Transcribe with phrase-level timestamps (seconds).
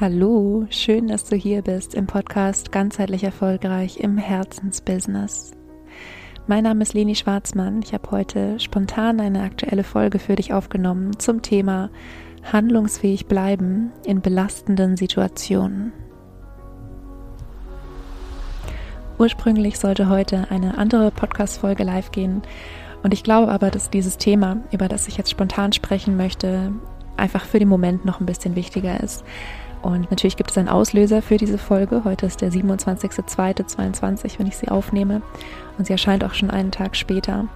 [0.00, 5.50] Hallo, schön, dass du hier bist im Podcast Ganzheitlich Erfolgreich im Herzensbusiness.
[6.46, 7.82] Mein Name ist Leni Schwarzmann.
[7.82, 11.90] Ich habe heute spontan eine aktuelle Folge für dich aufgenommen zum Thema
[12.50, 15.92] handlungsfähig bleiben in belastenden Situationen.
[19.18, 22.40] Ursprünglich sollte heute eine andere Podcast-Folge live gehen
[23.02, 26.72] und ich glaube aber, dass dieses Thema, über das ich jetzt spontan sprechen möchte,
[27.18, 29.24] einfach für den Moment noch ein bisschen wichtiger ist.
[29.82, 32.02] Und natürlich gibt es einen Auslöser für diese Folge.
[32.04, 35.22] Heute ist der 27.02.22, wenn ich sie aufnehme.
[35.78, 37.46] Und sie erscheint auch schon einen Tag später.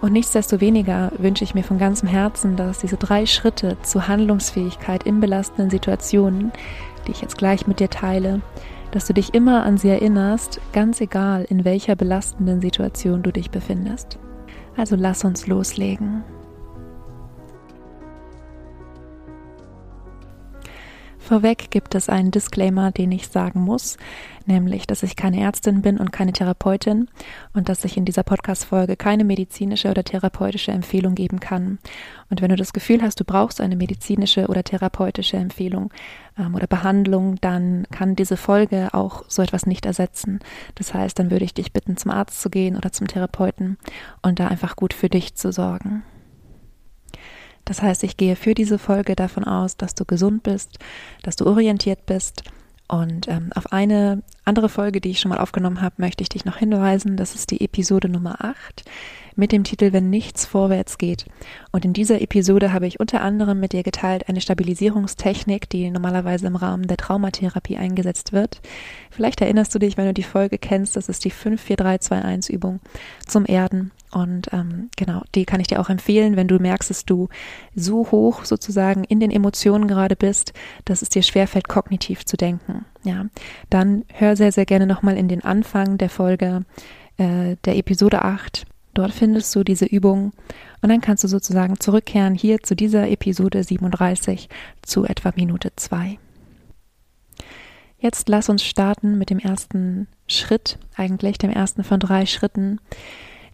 [0.00, 5.20] Und nichtsdestoweniger wünsche ich mir von ganzem Herzen, dass diese drei Schritte zur Handlungsfähigkeit in
[5.20, 6.52] belastenden Situationen,
[7.06, 8.40] die ich jetzt gleich mit dir teile,
[8.92, 13.50] dass du dich immer an sie erinnerst, ganz egal in welcher belastenden Situation du dich
[13.50, 14.18] befindest.
[14.76, 16.24] Also lass uns loslegen.
[21.30, 23.98] Vorweg gibt es einen Disclaimer, den ich sagen muss,
[24.46, 27.06] nämlich, dass ich keine Ärztin bin und keine Therapeutin
[27.54, 31.78] und dass ich in dieser Podcast-Folge keine medizinische oder therapeutische Empfehlung geben kann.
[32.30, 35.92] Und wenn du das Gefühl hast, du brauchst eine medizinische oder therapeutische Empfehlung
[36.36, 40.40] ähm, oder Behandlung, dann kann diese Folge auch so etwas nicht ersetzen.
[40.74, 43.78] Das heißt, dann würde ich dich bitten, zum Arzt zu gehen oder zum Therapeuten
[44.20, 46.02] und da einfach gut für dich zu sorgen.
[47.70, 50.80] Das heißt, ich gehe für diese Folge davon aus, dass du gesund bist,
[51.22, 52.42] dass du orientiert bist.
[52.88, 56.44] Und ähm, auf eine andere Folge, die ich schon mal aufgenommen habe, möchte ich dich
[56.44, 57.16] noch hinweisen.
[57.16, 58.82] Das ist die Episode Nummer 8
[59.36, 61.26] mit dem Titel Wenn nichts vorwärts geht.
[61.70, 66.48] Und in dieser Episode habe ich unter anderem mit dir geteilt eine Stabilisierungstechnik, die normalerweise
[66.48, 68.60] im Rahmen der Traumatherapie eingesetzt wird.
[69.12, 72.80] Vielleicht erinnerst du dich, wenn du die Folge kennst, das ist die 54321 Übung
[73.28, 73.92] zum Erden.
[74.12, 77.28] Und ähm, genau, die kann ich dir auch empfehlen, wenn du merkst, dass du
[77.74, 80.52] so hoch sozusagen in den Emotionen gerade bist,
[80.84, 82.84] dass es dir schwerfällt, kognitiv zu denken.
[83.04, 83.26] Ja,
[83.68, 86.64] dann hör sehr, sehr gerne nochmal in den Anfang der Folge
[87.18, 90.32] äh, der Episode 8 Dort findest du diese Übung
[90.82, 94.48] und dann kannst du sozusagen zurückkehren hier zu dieser Episode 37
[94.82, 96.18] zu etwa Minute 2.
[97.98, 102.80] Jetzt lass uns starten mit dem ersten Schritt, eigentlich dem ersten von drei Schritten,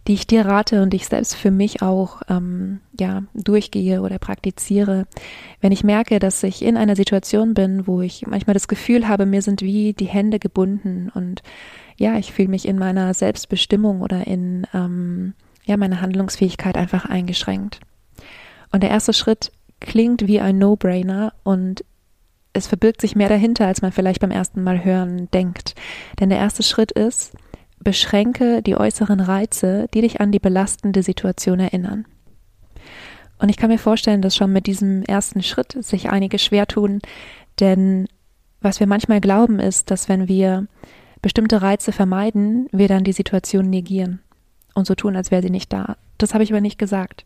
[0.07, 5.05] die ich dir rate und ich selbst für mich auch ähm, ja durchgehe oder praktiziere,
[5.59, 9.25] wenn ich merke, dass ich in einer Situation bin, wo ich manchmal das Gefühl habe,
[9.25, 11.43] mir sind wie die Hände gebunden und
[11.97, 15.33] ja, ich fühle mich in meiner Selbstbestimmung oder in ähm,
[15.65, 17.79] ja, meiner Handlungsfähigkeit einfach eingeschränkt.
[18.71, 21.83] Und der erste Schritt klingt wie ein No-Brainer und
[22.53, 25.75] es verbirgt sich mehr dahinter, als man vielleicht beim ersten Mal hören denkt.
[26.19, 27.33] Denn der erste Schritt ist,
[27.79, 32.05] beschränke die äußeren Reize, die dich an die belastende Situation erinnern.
[33.39, 36.99] Und ich kann mir vorstellen, dass schon mit diesem ersten Schritt sich einige schwer tun,
[37.59, 38.07] denn
[38.61, 40.67] was wir manchmal glauben ist, dass wenn wir
[41.21, 44.19] bestimmte Reize vermeiden, wir dann die Situation negieren
[44.73, 45.97] und so tun, als wäre sie nicht da.
[46.17, 47.25] Das habe ich aber nicht gesagt.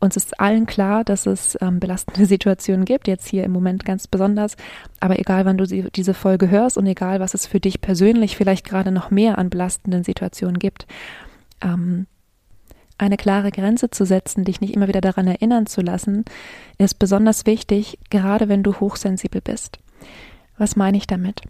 [0.00, 4.06] Uns ist allen klar, dass es ähm, belastende Situationen gibt, jetzt hier im Moment ganz
[4.06, 4.56] besonders.
[5.00, 8.36] Aber egal, wann du sie, diese Folge hörst und egal, was es für dich persönlich
[8.36, 10.86] vielleicht gerade noch mehr an belastenden Situationen gibt,
[11.62, 12.06] ähm,
[12.98, 16.24] eine klare Grenze zu setzen, dich nicht immer wieder daran erinnern zu lassen,
[16.78, 19.78] ist besonders wichtig, gerade wenn du hochsensibel bist.
[20.58, 21.42] Was meine ich damit?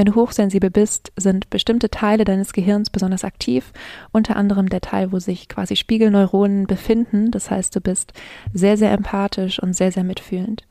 [0.00, 3.70] Wenn du hochsensibel bist, sind bestimmte Teile deines Gehirns besonders aktiv,
[4.12, 7.30] unter anderem der Teil, wo sich quasi Spiegelneuronen befinden.
[7.30, 8.14] Das heißt, du bist
[8.54, 10.64] sehr, sehr empathisch und sehr, sehr mitfühlend.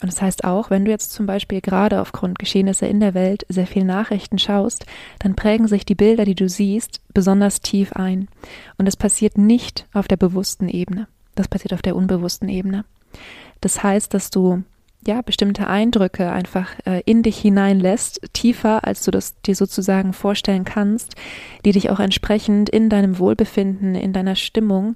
[0.00, 3.44] Und das heißt auch, wenn du jetzt zum Beispiel gerade aufgrund Geschehnisse in der Welt
[3.48, 4.86] sehr viel Nachrichten schaust,
[5.18, 8.28] dann prägen sich die Bilder, die du siehst, besonders tief ein.
[8.78, 11.08] Und es passiert nicht auf der bewussten Ebene.
[11.34, 12.84] Das passiert auf der unbewussten Ebene.
[13.60, 14.62] Das heißt, dass du
[15.06, 20.64] ja, bestimmte Eindrücke einfach äh, in dich hineinlässt, tiefer, als du das dir sozusagen vorstellen
[20.64, 21.14] kannst,
[21.64, 24.94] die dich auch entsprechend in deinem Wohlbefinden, in deiner Stimmung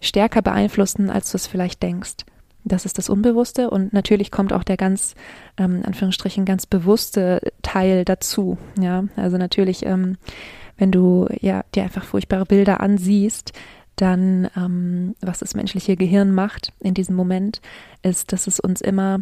[0.00, 2.24] stärker beeinflussen, als du es vielleicht denkst.
[2.64, 5.14] Das ist das Unbewusste und natürlich kommt auch der ganz,
[5.58, 8.56] ähm, Anführungsstrichen, ganz bewusste Teil dazu.
[8.80, 10.16] Ja, also natürlich, ähm,
[10.78, 13.52] wenn du ja dir einfach furchtbare Bilder ansiehst,
[13.96, 17.60] dann ähm, was das menschliche Gehirn macht in diesem Moment,
[18.02, 19.20] ist, dass es uns immer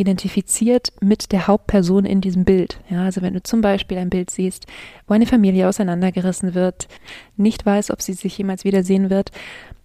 [0.00, 2.80] identifiziert mit der Hauptperson in diesem Bild.
[2.88, 4.66] Ja, also wenn du zum Beispiel ein Bild siehst,
[5.06, 6.88] wo eine Familie auseinandergerissen wird,
[7.36, 9.30] nicht weiß, ob sie sich jemals wiedersehen wird,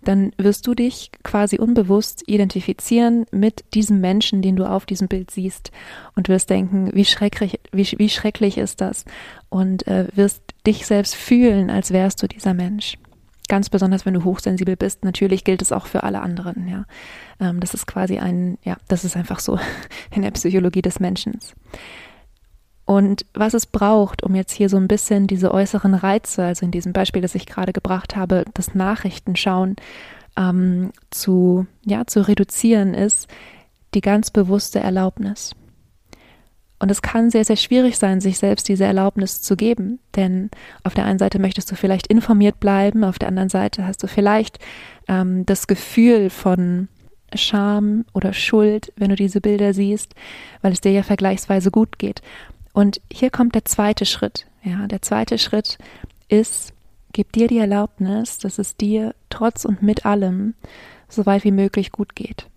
[0.04, 5.32] dann wirst du dich quasi unbewusst identifizieren mit diesem Menschen, den du auf diesem Bild
[5.32, 5.72] siehst
[6.16, 9.06] und wirst denken, wie schrecklich, wie, wie schrecklich ist das
[9.50, 12.98] und äh, wirst dich selbst fühlen, als wärst du dieser Mensch.
[13.48, 15.04] Ganz besonders, wenn du hochsensibel bist.
[15.04, 16.86] Natürlich gilt es auch für alle anderen, ja.
[17.40, 19.60] Ähm, das ist quasi ein, ja, das ist einfach so
[20.12, 21.40] in der Psychologie des Menschen.
[22.86, 26.72] Und was es braucht, um jetzt hier so ein bisschen diese äußeren Reize, also in
[26.72, 29.76] diesem Beispiel, das ich gerade gebracht habe, das Nachrichtenschauen
[30.38, 33.28] ähm, zu, ja, zu reduzieren, ist
[33.96, 35.56] die ganz bewusste Erlaubnis.
[36.80, 40.00] Und es kann sehr, sehr schwierig sein, sich selbst diese Erlaubnis zu geben.
[40.16, 40.50] Denn
[40.84, 44.08] auf der einen Seite möchtest du vielleicht informiert bleiben, auf der anderen Seite hast du
[44.08, 44.60] vielleicht
[45.08, 46.90] ähm, das Gefühl von
[47.34, 50.16] Scham oder Schuld, wenn du diese Bilder siehst,
[50.62, 52.22] weil es dir ja vergleichsweise gut geht.
[52.74, 54.48] Und hier kommt der zweite Schritt.
[54.64, 55.78] Ja, der zweite Schritt
[56.28, 56.74] ist,
[57.14, 60.56] gib dir die Erlaubnis, dass es dir trotz und mit allem
[61.08, 62.48] so weit wie möglich gut geht.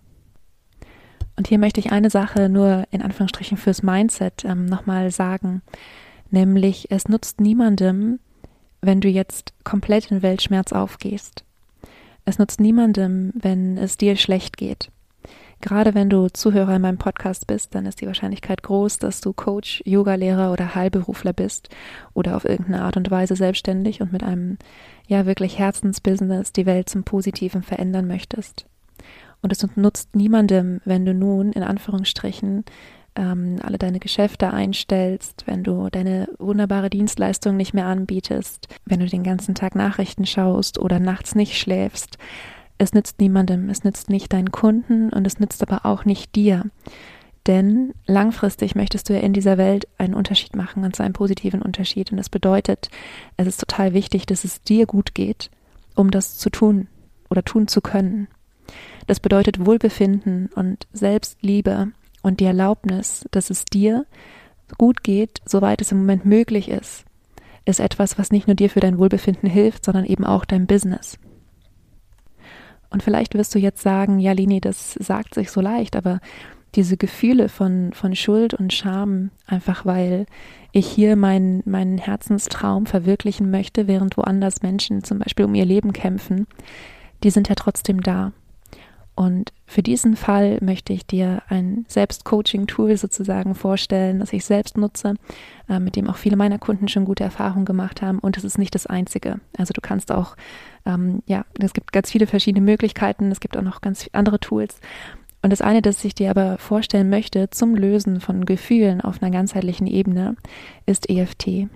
[1.38, 5.62] Und hier möchte ich eine Sache nur in Anführungsstrichen fürs Mindset ähm, nochmal sagen,
[6.32, 8.18] nämlich es nutzt niemandem,
[8.80, 11.44] wenn du jetzt komplett in Weltschmerz aufgehst.
[12.24, 14.90] Es nutzt niemandem, wenn es dir schlecht geht.
[15.60, 19.32] Gerade wenn du Zuhörer in meinem Podcast bist, dann ist die Wahrscheinlichkeit groß, dass du
[19.32, 21.68] Coach, Yogalehrer oder Heilberufler bist
[22.14, 24.58] oder auf irgendeine Art und Weise selbstständig und mit einem
[25.06, 28.66] ja wirklich Herzensbusiness die Welt zum Positiven verändern möchtest.
[29.42, 32.64] Und es nutzt niemandem, wenn du nun in Anführungsstrichen
[33.14, 39.06] ähm, alle deine Geschäfte einstellst, wenn du deine wunderbare Dienstleistung nicht mehr anbietest, wenn du
[39.06, 42.18] den ganzen Tag Nachrichten schaust oder nachts nicht schläfst,
[42.78, 46.64] es nützt niemandem, es nützt nicht deinen Kunden und es nützt aber auch nicht dir.
[47.48, 51.62] Denn langfristig möchtest du ja in dieser Welt einen Unterschied machen und zwar einen positiven
[51.62, 52.12] Unterschied.
[52.12, 52.88] Und das bedeutet,
[53.36, 55.50] es ist total wichtig, dass es dir gut geht,
[55.96, 56.88] um das zu tun
[57.30, 58.28] oder tun zu können.
[59.08, 61.88] Das bedeutet Wohlbefinden und Selbstliebe
[62.20, 64.04] und die Erlaubnis, dass es dir
[64.76, 67.06] gut geht, soweit es im Moment möglich ist,
[67.64, 71.18] ist etwas, was nicht nur dir für dein Wohlbefinden hilft, sondern eben auch dein Business.
[72.90, 76.20] Und vielleicht wirst du jetzt sagen, ja, Lini, das sagt sich so leicht, aber
[76.74, 80.26] diese Gefühle von, von Schuld und Scham, einfach weil
[80.72, 85.94] ich hier meinen, meinen Herzenstraum verwirklichen möchte, während woanders Menschen zum Beispiel um ihr Leben
[85.94, 86.46] kämpfen,
[87.22, 88.32] die sind ja trotzdem da.
[89.18, 95.14] Und für diesen Fall möchte ich dir ein Selbstcoaching-Tool sozusagen vorstellen, das ich selbst nutze,
[95.68, 98.20] äh, mit dem auch viele meiner Kunden schon gute Erfahrungen gemacht haben.
[98.20, 99.40] Und es ist nicht das einzige.
[99.56, 100.36] Also du kannst auch,
[100.86, 103.32] ähm, ja, es gibt ganz viele verschiedene Möglichkeiten.
[103.32, 104.78] Es gibt auch noch ganz andere Tools.
[105.42, 109.32] Und das eine, das ich dir aber vorstellen möchte zum Lösen von Gefühlen auf einer
[109.32, 110.36] ganzheitlichen Ebene,
[110.86, 111.66] ist EFT.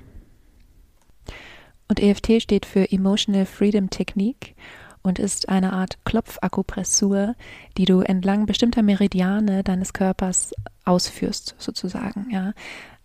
[1.88, 4.54] Und EFT steht für Emotional Freedom Technique
[5.02, 7.34] und ist eine Art Klopfakupressur,
[7.76, 10.54] die du entlang bestimmter Meridiane deines Körpers
[10.84, 12.28] ausführst, sozusagen.
[12.30, 12.52] Ja.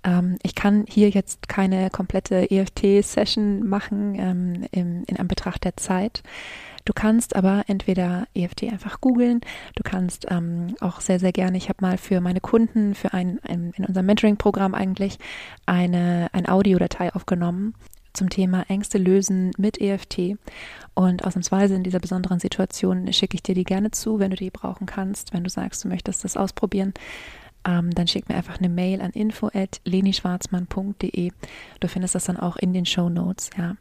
[0.04, 6.24] Ähm, ich kann hier jetzt keine komplette EFT-Session machen ähm, im, in Anbetracht der Zeit.
[6.86, 9.42] Du kannst aber entweder EFT einfach googeln,
[9.76, 13.40] du kannst ähm, auch sehr, sehr gerne, ich habe mal für meine Kunden, für ein,
[13.44, 15.20] ein in unserem Mentoring-Programm eigentlich
[15.66, 17.74] eine, ein Audiodatei aufgenommen
[18.18, 20.36] zum Thema Ängste lösen mit EFT.
[20.94, 24.50] Und ausnahmsweise in dieser besonderen Situation schicke ich dir die gerne zu, wenn du die
[24.50, 25.34] brauchen kannst.
[25.34, 26.94] Wenn du sagst, du möchtest das ausprobieren,
[27.66, 31.32] ähm, dann schick mir einfach eine Mail an info@lenischwarzmann.de.
[31.80, 33.52] Du findest das dann auch in den Show Notes.
[33.58, 33.78] Ja.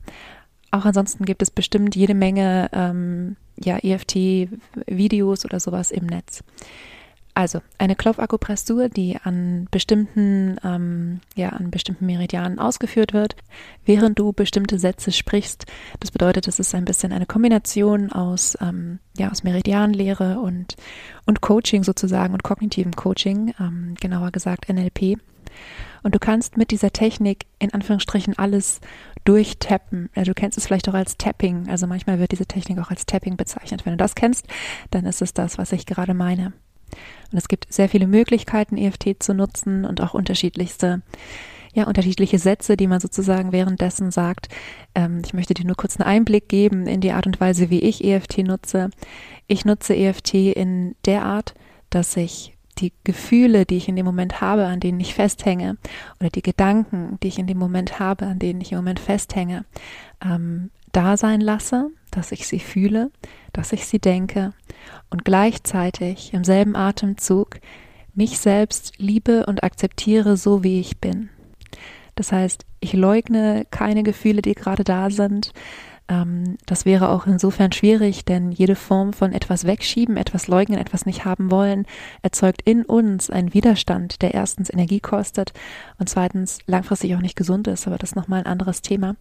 [0.71, 6.44] Auch ansonsten gibt es bestimmt jede Menge ähm, ja, EFT-Videos oder sowas im Netz.
[7.37, 13.37] Also eine Klopfakupressur, die an bestimmten, ähm, ja, an bestimmten Meridianen ausgeführt wird,
[13.84, 15.67] während du bestimmte Sätze sprichst.
[16.01, 20.77] Das bedeutet, es ist ein bisschen eine Kombination aus, ähm, ja, aus Meridianlehre und,
[21.27, 25.19] und Coaching sozusagen und kognitiven Coaching, ähm, genauer gesagt NLP.
[26.03, 28.81] Und du kannst mit dieser Technik in Anführungsstrichen alles
[29.25, 30.08] durchtappen.
[30.17, 31.69] Ja, du kennst es vielleicht auch als Tapping.
[31.69, 33.84] Also manchmal wird diese Technik auch als Tapping bezeichnet.
[33.84, 34.46] Wenn du das kennst,
[34.91, 36.55] dann ist es das, was ich gerade meine.
[37.32, 41.02] Und es gibt sehr viele Möglichkeiten, EFT zu nutzen und auch unterschiedlichste,
[41.74, 44.48] ja, unterschiedliche Sätze, die man sozusagen währenddessen sagt.
[44.94, 47.81] Ähm, ich möchte dir nur kurz einen Einblick geben in die Art und Weise, wie
[47.81, 48.90] ich EFT nutze.
[49.46, 51.55] Ich nutze EFT in der Art,
[51.90, 55.76] dass ich die Gefühle, die ich in dem Moment habe, an denen ich festhänge,
[56.20, 59.64] oder die Gedanken, die ich in dem Moment habe, an denen ich im Moment festhänge,
[60.24, 63.11] ähm, da sein lasse, dass ich sie fühle,
[63.53, 64.53] dass ich sie denke
[65.11, 67.61] und gleichzeitig im selben Atemzug
[68.15, 71.29] mich selbst liebe und akzeptiere, so wie ich bin.
[72.15, 75.53] Das heißt, ich leugne keine Gefühle, die gerade da sind.
[76.08, 81.05] Ähm, das wäre auch insofern schwierig, denn jede Form von etwas wegschieben, etwas leugnen, etwas
[81.05, 81.85] nicht haben wollen,
[82.23, 85.53] erzeugt in uns einen Widerstand, der erstens Energie kostet
[85.99, 89.17] und zweitens langfristig auch nicht gesund ist, aber das ist nochmal ein anderes Thema.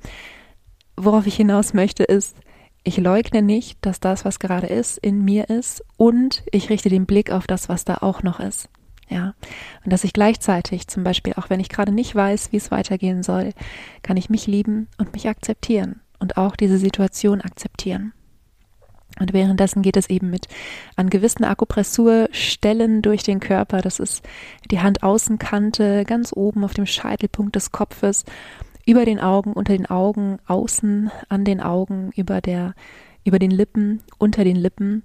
[0.95, 2.37] Worauf ich hinaus möchte, ist,
[2.85, 7.05] ich leugne nicht, dass das, was gerade ist, in mir ist und ich richte den
[7.05, 8.69] Blick auf das, was da auch noch ist.
[9.09, 9.33] Ja,
[9.83, 13.21] und dass ich gleichzeitig zum Beispiel, auch wenn ich gerade nicht weiß, wie es weitergehen
[13.21, 13.53] soll,
[14.01, 18.13] kann ich mich lieben und mich akzeptieren und auch diese Situation akzeptieren.
[19.19, 20.47] Und währenddessen geht es eben mit
[20.95, 23.81] an gewissen Akupressurstellen durch den Körper.
[23.81, 24.23] Das ist
[24.69, 28.25] die Handaußenkante ganz oben auf dem Scheitelpunkt des Kopfes,
[28.85, 32.75] über den Augen, unter den Augen, außen an den Augen, über der,
[33.23, 35.03] über den Lippen, unter den Lippen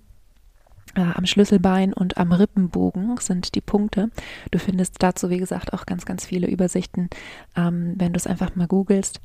[0.94, 4.10] äh, am Schlüsselbein und am Rippenbogen sind die Punkte.
[4.50, 7.08] Du findest dazu, wie gesagt, auch ganz, ganz viele Übersichten,
[7.56, 9.20] ähm, wenn du es einfach mal googelst.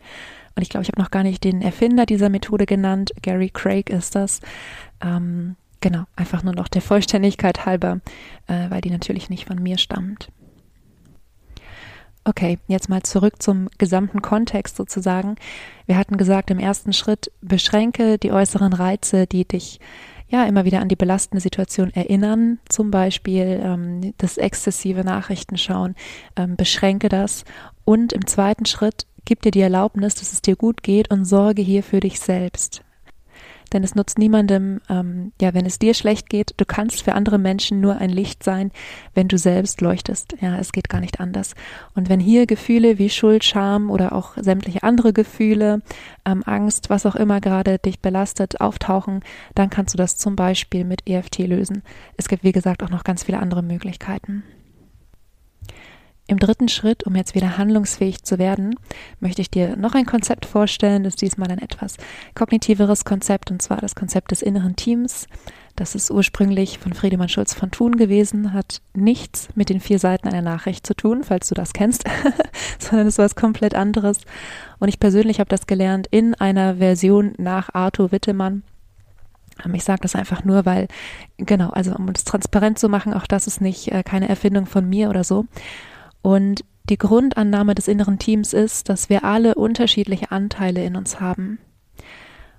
[0.56, 3.14] Und ich glaube, ich habe noch gar nicht den Erfinder dieser Methode genannt.
[3.22, 4.42] Gary Craig ist das.
[5.02, 8.00] Ähm, genau, einfach nur noch der Vollständigkeit halber,
[8.48, 10.30] äh, weil die natürlich nicht von mir stammt.
[12.28, 15.36] Okay, jetzt mal zurück zum gesamten Kontext sozusagen.
[15.86, 19.80] Wir hatten gesagt, im ersten Schritt beschränke die äußeren Reize, die dich
[20.28, 25.94] ja immer wieder an die belastende Situation erinnern, zum Beispiel ähm, das exzessive Nachrichtenschauen,
[26.36, 27.44] ähm, beschränke das
[27.84, 31.62] und im zweiten Schritt gib dir die Erlaubnis, dass es dir gut geht und sorge
[31.62, 32.82] hier für dich selbst.
[33.76, 37.38] Denn es nutzt niemandem, ähm, ja, wenn es dir schlecht geht, du kannst für andere
[37.38, 38.72] Menschen nur ein Licht sein,
[39.14, 40.38] wenn du selbst leuchtest.
[40.40, 41.56] Ja, es geht gar nicht anders.
[41.94, 45.82] Und wenn hier Gefühle wie Schuld, Scham oder auch sämtliche andere Gefühle,
[46.26, 49.20] ähm, Angst, was auch immer gerade dich belastet, auftauchen,
[49.56, 51.84] dann kannst du das zum Beispiel mit EFT lösen.
[52.16, 54.44] Es gibt, wie gesagt, auch noch ganz viele andere Möglichkeiten.
[56.28, 58.76] Im dritten Schritt, um jetzt wieder handlungsfähig zu werden,
[59.20, 61.98] möchte ich dir noch ein Konzept vorstellen, das ist diesmal ein etwas
[62.34, 65.28] kognitiveres Konzept, und zwar das Konzept des inneren Teams.
[65.76, 70.28] Das ist ursprünglich von Friedemann Schulz von Thun gewesen, hat nichts mit den vier Seiten
[70.28, 72.06] einer Nachricht zu tun, falls du das kennst,
[72.80, 74.22] sondern es ist was komplett anderes.
[74.80, 78.64] Und ich persönlich habe das gelernt in einer Version nach Arthur Wittemann.
[79.74, 80.88] Ich sage das einfach nur, weil,
[81.38, 84.90] genau, also um es transparent zu machen, auch das ist nicht äh, keine Erfindung von
[84.90, 85.46] mir oder so.
[86.26, 91.60] Und die Grundannahme des inneren Teams ist, dass wir alle unterschiedliche Anteile in uns haben.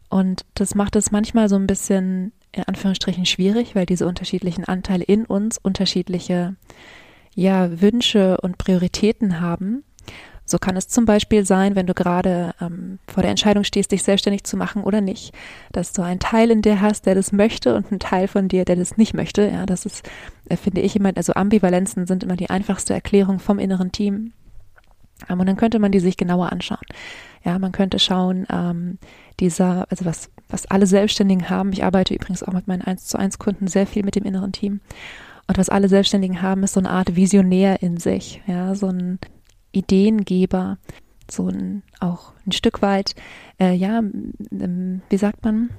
[0.08, 5.02] Und das macht es manchmal so ein bisschen in Anführungsstrichen schwierig, weil diese unterschiedlichen Anteile
[5.02, 6.54] in uns unterschiedliche
[7.34, 9.82] ja, Wünsche und Prioritäten haben.
[10.48, 14.04] So kann es zum Beispiel sein, wenn du gerade ähm, vor der Entscheidung stehst, dich
[14.04, 15.34] selbstständig zu machen oder nicht,
[15.72, 18.64] dass du einen Teil in dir hast, der das möchte und einen Teil von dir,
[18.64, 19.48] der das nicht möchte.
[19.48, 20.08] Ja, das ist,
[20.48, 24.32] äh, finde ich immer, also Ambivalenzen sind immer die einfachste Erklärung vom inneren Team.
[25.28, 26.86] Ähm, und dann könnte man die sich genauer anschauen.
[27.44, 28.98] Ja, man könnte schauen, ähm,
[29.40, 31.72] dieser, also was, was alle Selbstständigen haben.
[31.72, 34.52] Ich arbeite übrigens auch mit meinen 1 zu 1 Kunden sehr viel mit dem inneren
[34.52, 34.80] Team.
[35.48, 39.18] Und was alle Selbstständigen haben, ist so eine Art Visionär in sich, ja, so ein
[39.76, 40.78] Ideengeber,
[41.30, 43.14] so ein, auch ein Stück weit,
[43.60, 45.70] äh, ja, ähm, wie sagt man?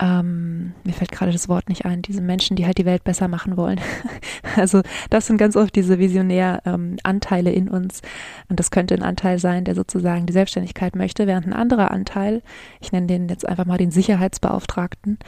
[0.00, 3.28] Ähm, mir fällt gerade das Wort nicht ein, diese Menschen, die halt die Welt besser
[3.28, 3.80] machen wollen.
[4.56, 8.00] also das sind ganz oft diese Visionär-Anteile ähm, in uns.
[8.48, 12.42] Und das könnte ein Anteil sein, der sozusagen die Selbstständigkeit möchte, während ein anderer Anteil,
[12.80, 15.18] ich nenne den jetzt einfach mal den Sicherheitsbeauftragten,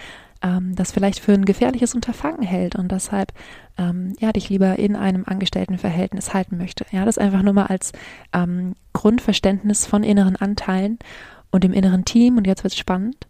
[0.43, 3.33] ähm, das vielleicht für ein gefährliches Unterfangen hält und deshalb
[3.79, 6.85] ähm, ja dich lieber in einem Angestelltenverhältnis halten möchte.
[6.91, 7.93] Ja, das einfach nur mal als
[8.33, 10.99] ähm, Grundverständnis von inneren Anteilen
[11.51, 12.37] und im inneren Team.
[12.37, 13.27] Und jetzt wird's spannend.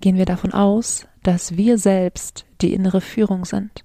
[0.00, 3.84] Gehen wir davon aus, dass wir selbst die innere Führung sind.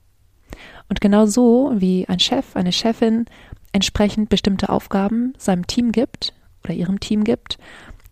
[0.90, 3.26] Und genau so wie ein Chef, eine Chefin
[3.72, 7.58] entsprechend bestimmte Aufgaben seinem Team gibt oder ihrem Team gibt,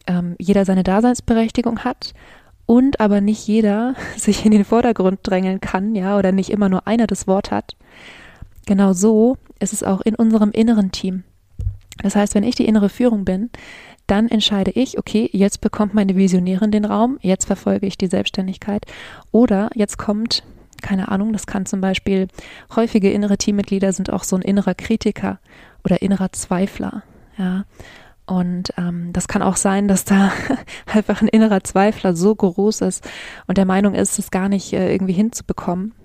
[0.08, 2.14] ähm, jeder seine Daseinsberechtigung hat
[2.70, 6.86] und aber nicht jeder sich in den Vordergrund drängeln kann, ja, oder nicht immer nur
[6.86, 7.76] einer das Wort hat.
[8.68, 11.24] Genau so ist es auch in unserem inneren Team.
[12.04, 13.50] Das heißt, wenn ich die innere Führung bin,
[14.06, 18.86] dann entscheide ich, okay, jetzt bekommt meine Visionärin den Raum, jetzt verfolge ich die Selbstständigkeit
[19.32, 20.44] oder jetzt kommt,
[20.84, 22.28] keine Ahnung, das kann zum Beispiel
[22.76, 25.40] häufige innere Teammitglieder sind auch so ein innerer Kritiker
[25.84, 27.02] oder innerer Zweifler,
[27.36, 27.66] ja.
[28.30, 30.32] Und ähm, das kann auch sein, dass da
[30.86, 33.10] einfach ein innerer Zweifler so groß ist
[33.48, 35.96] und der Meinung ist, es gar nicht äh, irgendwie hinzubekommen.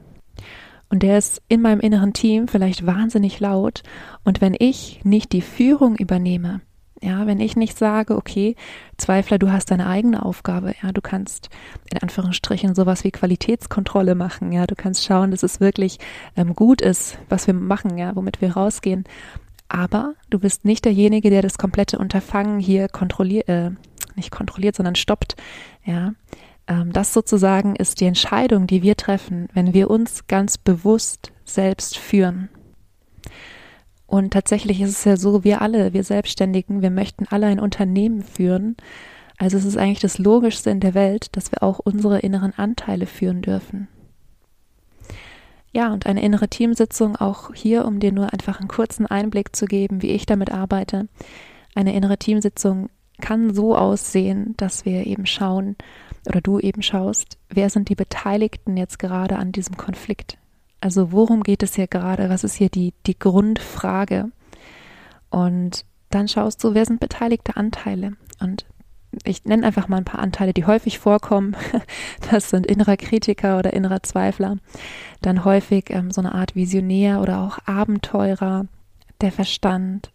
[0.88, 3.82] Und der ist in meinem inneren Team vielleicht wahnsinnig laut.
[4.22, 6.62] Und wenn ich nicht die Führung übernehme,
[7.02, 8.56] ja, wenn ich nicht sage, okay,
[8.96, 11.50] Zweifler, du hast deine eigene Aufgabe, ja, du kannst
[11.90, 15.98] in Anführungsstrichen sowas wie Qualitätskontrolle machen, ja, du kannst schauen, dass es wirklich
[16.36, 19.04] ähm, gut ist, was wir machen, ja, womit wir rausgehen
[19.68, 23.70] aber du bist nicht derjenige, der das komplette Unterfangen hier kontrolliert, äh,
[24.16, 25.36] nicht kontrolliert, sondern stoppt.
[25.84, 26.12] Ja,
[26.66, 31.98] ähm, das sozusagen ist die Entscheidung, die wir treffen, wenn wir uns ganz bewusst selbst
[31.98, 32.48] führen.
[34.06, 38.22] Und tatsächlich ist es ja so, wir alle, wir Selbstständigen, wir möchten alle ein Unternehmen
[38.22, 38.76] führen,
[39.36, 43.06] Also es ist eigentlich das Logischste in der Welt, dass wir auch unsere inneren Anteile
[43.06, 43.88] führen dürfen.
[45.74, 49.66] Ja, und eine innere Teamsitzung auch hier, um dir nur einfach einen kurzen Einblick zu
[49.66, 51.08] geben, wie ich damit arbeite.
[51.74, 52.90] Eine innere Teamsitzung
[53.20, 55.76] kann so aussehen, dass wir eben schauen
[56.28, 60.38] oder du eben schaust, wer sind die Beteiligten jetzt gerade an diesem Konflikt?
[60.80, 62.30] Also worum geht es hier gerade?
[62.30, 64.30] Was ist hier die, die Grundfrage?
[65.28, 68.12] Und dann schaust du, wer sind beteiligte Anteile?
[68.40, 68.64] Und
[69.24, 71.56] ich nenne einfach mal ein paar Anteile, die häufig vorkommen.
[72.30, 74.56] Das sind innerer Kritiker oder innerer Zweifler.
[75.20, 78.66] Dann häufig ähm, so eine Art Visionär oder auch Abenteurer,
[79.20, 80.10] der Verstand.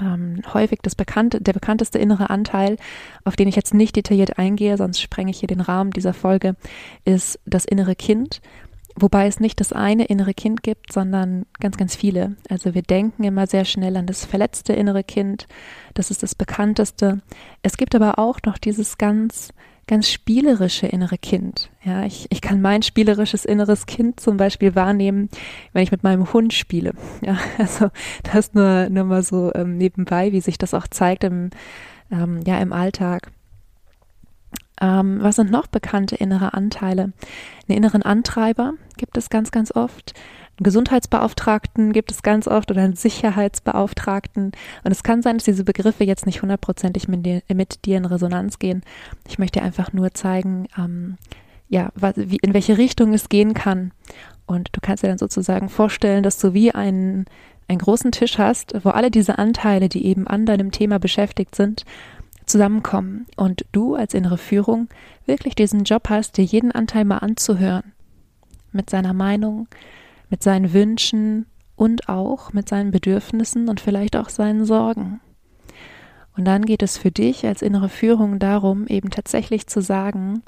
[0.00, 2.76] Ähm, häufig das bekannte, der bekannteste innere Anteil,
[3.24, 6.56] auf den ich jetzt nicht detailliert eingehe, sonst sprenge ich hier den Rahmen dieser Folge,
[7.04, 8.40] ist das innere Kind.
[8.96, 12.36] Wobei es nicht das eine innere Kind gibt, sondern ganz, ganz viele.
[12.48, 15.48] Also wir denken immer sehr schnell an das verletzte innere Kind.
[15.94, 17.20] Das ist das bekannteste.
[17.62, 19.52] Es gibt aber auch noch dieses ganz,
[19.88, 21.70] ganz spielerische innere Kind.
[21.82, 25.28] Ja, ich, ich kann mein spielerisches inneres Kind zum Beispiel wahrnehmen,
[25.72, 26.92] wenn ich mit meinem Hund spiele.
[27.20, 27.90] Ja, also
[28.32, 31.50] das nur, nur mal so ähm, nebenbei, wie sich das auch zeigt im,
[32.12, 33.32] ähm, ja, im Alltag.
[34.80, 37.12] Ähm, was sind noch bekannte innere Anteile?
[37.68, 40.14] Einen inneren Antreiber gibt es ganz, ganz oft.
[40.56, 44.52] Einen Gesundheitsbeauftragten gibt es ganz oft oder einen Sicherheitsbeauftragten.
[44.84, 48.04] Und es kann sein, dass diese Begriffe jetzt nicht hundertprozentig mit dir, mit dir in
[48.04, 48.82] Resonanz gehen.
[49.28, 51.16] Ich möchte einfach nur zeigen, ähm,
[51.68, 53.92] ja, was, wie, in welche Richtung es gehen kann.
[54.46, 57.24] Und du kannst dir dann sozusagen vorstellen, dass du wie einen,
[57.66, 61.84] einen großen Tisch hast, wo alle diese Anteile, die eben an deinem Thema beschäftigt sind,
[62.46, 64.88] zusammenkommen und du als innere Führung
[65.26, 67.92] wirklich diesen Job hast, dir jeden Anteil mal anzuhören.
[68.72, 69.68] Mit seiner Meinung,
[70.30, 71.46] mit seinen Wünschen
[71.76, 75.20] und auch mit seinen Bedürfnissen und vielleicht auch seinen Sorgen.
[76.36, 80.42] Und dann geht es für dich als innere Führung darum, eben tatsächlich zu sagen,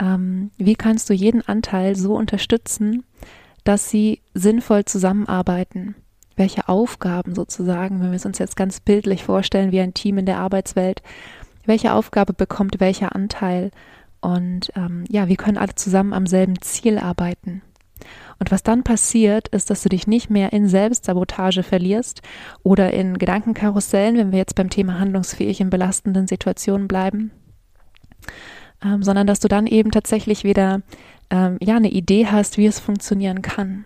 [0.00, 3.04] ähm, wie kannst du jeden Anteil so unterstützen,
[3.64, 5.94] dass sie sinnvoll zusammenarbeiten
[6.40, 10.26] welche Aufgaben sozusagen, wenn wir es uns jetzt ganz bildlich vorstellen, wie ein Team in
[10.26, 11.02] der Arbeitswelt,
[11.66, 13.70] welche Aufgabe bekommt welcher Anteil
[14.20, 17.62] und ähm, ja, wir können alle zusammen am selben Ziel arbeiten.
[18.38, 22.22] Und was dann passiert, ist, dass du dich nicht mehr in Selbstsabotage verlierst
[22.62, 27.30] oder in Gedankenkarussellen, wenn wir jetzt beim Thema handlungsfähig in belastenden Situationen bleiben,
[28.82, 30.80] ähm, sondern dass du dann eben tatsächlich wieder
[31.30, 33.84] ähm, ja eine Idee hast, wie es funktionieren kann.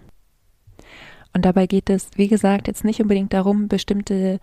[1.35, 4.39] Und dabei geht es, wie gesagt, jetzt nicht unbedingt darum, bestimmte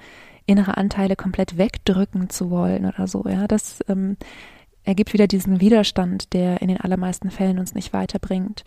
[0.46, 3.24] innere Anteile komplett wegdrücken zu wollen oder so.
[3.28, 4.18] Ja, das ähm,
[4.84, 8.64] ergibt wieder diesen Widerstand, der in den allermeisten Fällen uns nicht weiterbringt,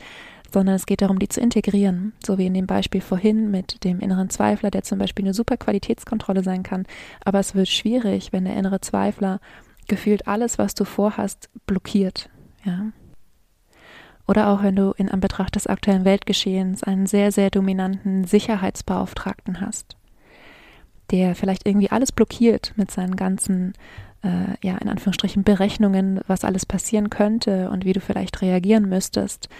[0.52, 4.00] sondern es geht darum, die zu integrieren, so wie in dem Beispiel vorhin mit dem
[4.00, 6.87] inneren Zweifler, der zum Beispiel eine super Qualitätskontrolle sein kann.
[7.24, 9.40] Aber es wird schwierig, wenn der innere Zweifler
[9.88, 12.30] gefühlt alles, was du vorhast, blockiert.
[12.64, 12.92] Ja.
[14.26, 19.96] Oder auch wenn du in Anbetracht des aktuellen Weltgeschehens einen sehr, sehr dominanten Sicherheitsbeauftragten hast,
[21.10, 23.74] der vielleicht irgendwie alles blockiert mit seinen ganzen,
[24.22, 29.50] äh, ja, in Anführungsstrichen Berechnungen, was alles passieren könnte und wie du vielleicht reagieren müsstest,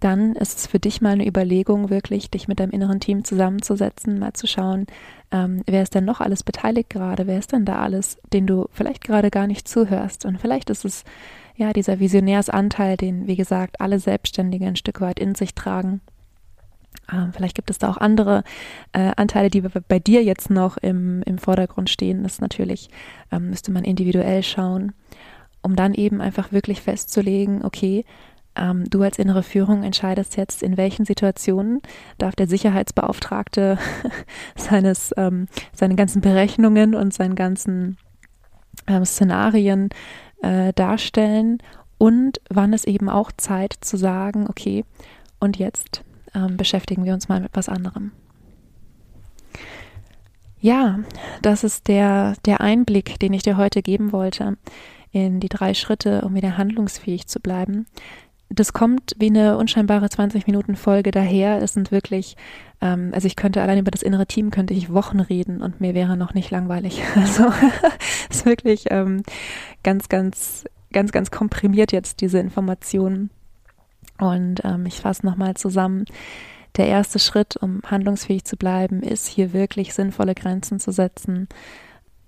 [0.00, 4.18] dann ist es für dich mal eine Überlegung, wirklich dich mit deinem inneren Team zusammenzusetzen,
[4.18, 4.86] mal zu schauen,
[5.32, 8.66] ähm, wer ist denn noch alles beteiligt gerade, wer ist denn da alles, den du
[8.72, 10.26] vielleicht gerade gar nicht zuhörst.
[10.26, 11.04] Und vielleicht ist es
[11.56, 16.00] ja, dieser Visionärsanteil, den, wie gesagt, alle Selbstständige ein Stück weit in sich tragen.
[17.12, 18.42] Ähm, vielleicht gibt es da auch andere
[18.92, 22.22] äh, Anteile, die bei dir jetzt noch im, im Vordergrund stehen.
[22.22, 22.90] Das natürlich
[23.30, 24.92] ähm, müsste man individuell schauen,
[25.62, 28.04] um dann eben einfach wirklich festzulegen, okay,
[28.56, 31.80] ähm, du als innere Führung entscheidest jetzt, in welchen Situationen
[32.18, 33.78] darf der Sicherheitsbeauftragte
[34.56, 37.98] seines, ähm, seine ganzen Berechnungen und seinen ganzen
[38.86, 39.90] ähm, Szenarien
[40.46, 41.58] äh, darstellen
[41.98, 44.84] und wann ist eben auch Zeit zu sagen, okay,
[45.40, 46.02] und jetzt
[46.34, 48.12] ähm, beschäftigen wir uns mal mit was anderem.
[50.60, 51.00] Ja,
[51.42, 54.56] das ist der, der Einblick, den ich dir heute geben wollte
[55.12, 57.86] in die drei Schritte, um wieder handlungsfähig zu bleiben
[58.48, 61.60] das kommt wie eine unscheinbare 20-Minuten-Folge daher.
[61.62, 62.36] Es sind wirklich,
[62.80, 65.94] ähm, also ich könnte allein über das innere Team könnte ich Wochen reden und mir
[65.94, 67.02] wäre noch nicht langweilig.
[67.16, 67.52] Also
[68.30, 69.22] es ist wirklich ähm,
[69.82, 73.30] ganz, ganz, ganz, ganz komprimiert jetzt diese Informationen.
[74.18, 76.04] Und ähm, ich fasse nochmal zusammen.
[76.76, 81.48] Der erste Schritt, um handlungsfähig zu bleiben, ist hier wirklich sinnvolle Grenzen zu setzen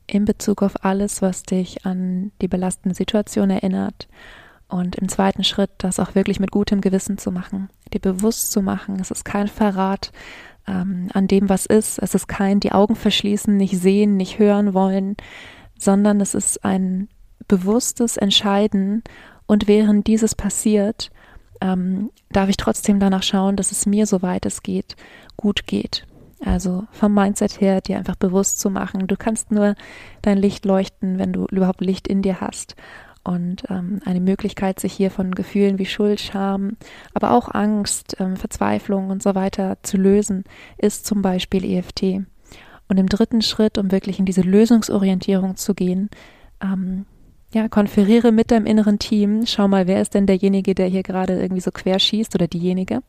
[0.07, 4.09] in Bezug auf alles, was dich an die belastende Situation erinnert
[4.69, 8.63] und im zweiten Schritt, das auch wirklich mit gutem Gewissen zu machen, dir bewusst zu
[8.63, 10.13] machen, es ist kein Verrat
[10.67, 14.75] ähm, an dem, was ist, es ist kein die Augen verschließen, nicht sehen, nicht hören
[14.75, 15.17] wollen,
[15.79, 17.09] sondern es ist ein
[17.47, 19.03] bewusstes Entscheiden
[19.47, 21.11] und während dieses passiert,
[21.61, 24.97] ähm, darf ich trotzdem danach schauen, dass es mir, soweit es geht,
[25.37, 26.07] gut geht.
[26.45, 29.75] Also vom Mindset her, dir einfach bewusst zu machen, du kannst nur
[30.23, 32.77] dein Licht leuchten, wenn du überhaupt Licht in dir hast.
[33.29, 36.79] Und ähm, eine Möglichkeit, sich hier von Gefühlen wie Schuld, Scham,
[37.13, 40.45] aber auch Angst, ähm, Verzweiflung und so weiter zu lösen,
[40.79, 42.25] ist zum Beispiel EFT.
[42.89, 46.09] Und im dritten Schritt, um wirklich in diese Lösungsorientierung zu gehen,
[46.63, 47.05] ähm,
[47.53, 51.39] ja, konferiere mit deinem inneren Team, schau mal, wer ist denn derjenige, der hier gerade
[51.39, 53.03] irgendwie so quer schießt oder diejenige.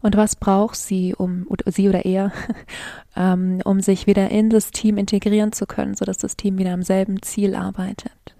[0.00, 2.32] Und was braucht sie, um sie oder er,
[3.14, 6.82] ähm, um sich wieder in das Team integrieren zu können, sodass das Team wieder am
[6.82, 8.37] selben Ziel arbeitet.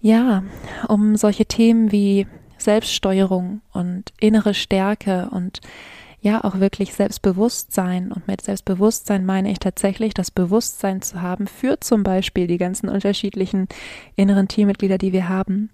[0.00, 0.44] Ja,
[0.86, 5.60] um solche Themen wie Selbststeuerung und innere Stärke und
[6.20, 8.12] ja auch wirklich Selbstbewusstsein.
[8.12, 12.88] Und mit Selbstbewusstsein meine ich tatsächlich das Bewusstsein zu haben für zum Beispiel die ganzen
[12.88, 13.68] unterschiedlichen
[14.16, 15.70] inneren Teammitglieder, die wir haben.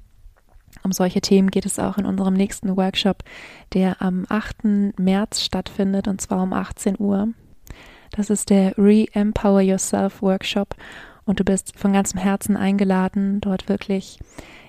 [0.82, 3.22] Um solche Themen geht es auch in unserem nächsten Workshop,
[3.72, 4.98] der am 8.
[4.98, 7.28] März stattfindet und zwar um 18 Uhr.
[8.10, 10.74] Das ist der Re-Empower Yourself Workshop
[11.26, 14.18] und du bist von ganzem Herzen eingeladen, dort wirklich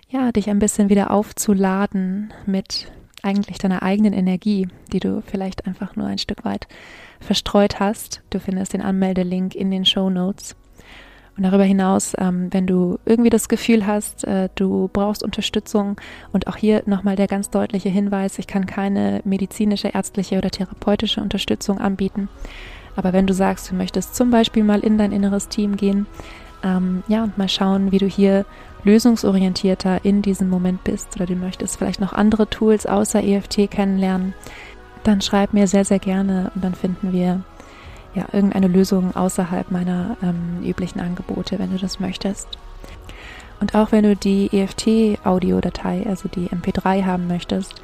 [0.09, 2.91] ja, dich ein bisschen wieder aufzuladen mit
[3.21, 6.67] eigentlich deiner eigenen Energie, die du vielleicht einfach nur ein Stück weit
[7.19, 8.21] verstreut hast.
[8.29, 10.55] Du findest den Anmeldelink in den Show Notes.
[11.35, 15.99] Und darüber hinaus, ähm, wenn du irgendwie das Gefühl hast, äh, du brauchst Unterstützung
[16.31, 21.19] und auch hier nochmal der ganz deutliche Hinweis, ich kann keine medizinische, ärztliche oder therapeutische
[21.19, 22.29] Unterstützung anbieten.
[22.95, 26.07] Aber wenn du sagst, du möchtest zum Beispiel mal in dein inneres Team gehen,
[26.65, 28.45] ähm, ja, und mal schauen, wie du hier
[28.83, 34.33] lösungsorientierter in diesem Moment bist oder du möchtest vielleicht noch andere Tools außer EFT kennenlernen,
[35.03, 37.41] dann schreib mir sehr, sehr gerne und dann finden wir
[38.15, 42.47] ja irgendeine Lösung außerhalb meiner ähm, üblichen Angebote, wenn du das möchtest.
[43.59, 47.75] Und auch wenn du die EFT-Audiodatei, also die MP3 haben möchtest,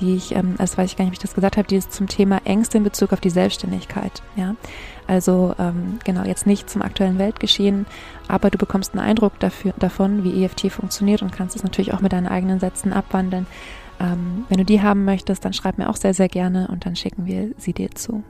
[0.00, 1.92] die ich, ähm, also weiß ich gar nicht, ob ich das gesagt habe, die ist
[1.92, 4.22] zum Thema Ängste in Bezug auf die Selbstständigkeit.
[4.36, 4.54] Ja,
[5.08, 7.86] also ähm, genau jetzt nicht zum aktuellen Weltgeschehen,
[8.28, 12.00] aber du bekommst einen Eindruck dafür, davon, wie EFT funktioniert und kannst es natürlich auch
[12.00, 13.46] mit deinen eigenen Sätzen abwandeln.
[13.98, 16.94] Ähm, wenn du die haben möchtest, dann schreib mir auch sehr, sehr gerne und dann
[16.94, 18.22] schicken wir sie dir zu.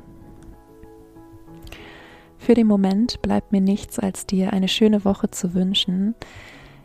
[2.38, 6.14] Für den Moment bleibt mir nichts, als dir eine schöne Woche zu wünschen.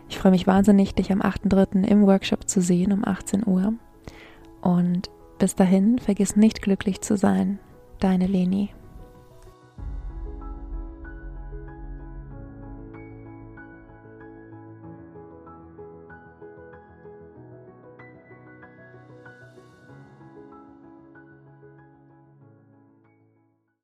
[0.09, 1.85] Ich freue mich wahnsinnig, dich am 8.3.
[1.85, 3.73] im Workshop zu sehen um 18 Uhr.
[4.61, 7.59] Und bis dahin, vergiss nicht glücklich zu sein.
[7.99, 8.71] Deine Leni.